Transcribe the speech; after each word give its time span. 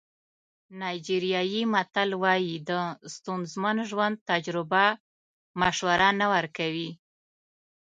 نایجیریایي 0.79 1.61
متل 1.73 2.09
وایي 2.21 2.55
د 2.69 2.71
ستونزمن 3.13 3.77
ژوند 3.89 4.15
تجربه 4.29 4.85
مشوره 5.59 6.09
نه 6.19 6.25
ورکوي. 6.33 6.89